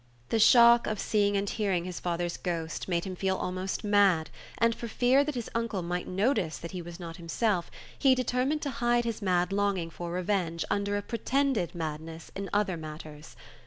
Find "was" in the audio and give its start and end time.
6.81-6.99